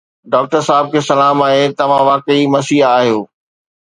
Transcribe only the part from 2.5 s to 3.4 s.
مسيحا آهيو